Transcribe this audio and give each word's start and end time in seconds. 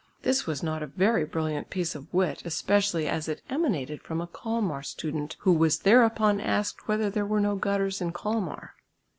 This 0.23 0.47
was 0.47 0.63
not 0.63 0.81
a 0.81 0.87
very 0.87 1.25
brilliant 1.25 1.69
piece 1.69 1.93
of 1.93 2.11
wit 2.11 2.41
especially 2.43 3.07
as 3.07 3.29
it 3.29 3.43
emanated 3.51 4.01
from 4.01 4.19
a 4.19 4.25
Kalmar 4.25 4.81
student 4.81 5.37
who 5.41 5.53
was 5.53 5.77
thereupon 5.81 6.41
asked 6.41 6.87
"whether 6.87 7.11
there 7.11 7.23
were 7.23 7.39
no 7.39 7.55
gutters 7.55 8.01
in 8.01 8.11
Kalmar?" 8.11 8.73